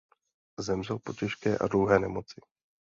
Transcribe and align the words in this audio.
Zemřel 0.59 0.99
po 0.99 1.13
těžké 1.13 1.57
a 1.57 1.67
dlouhé 1.67 1.99
nemoci. 1.99 2.41